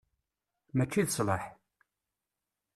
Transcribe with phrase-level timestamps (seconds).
[0.75, 1.43] Mačči d sslaḥ.